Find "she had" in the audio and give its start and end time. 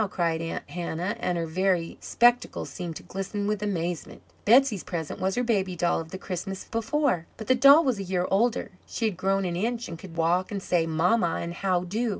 8.87-9.15